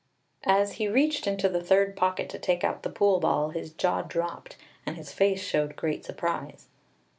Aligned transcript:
As 0.47 0.71
he 0.77 0.87
reached 0.87 1.27
into 1.27 1.47
the 1.47 1.61
third 1.63 1.95
pocket 1.95 2.27
to 2.31 2.39
take 2.39 2.63
out 2.63 2.81
the 2.81 2.89
pool 2.89 3.19
ball, 3.19 3.51
his 3.51 3.69
jaw 3.71 4.01
dropped, 4.01 4.57
and 4.83 4.95
his 4.97 5.11
face 5.13 5.43
showed 5.43 5.75
great 5.75 6.03
surprise. 6.03 6.65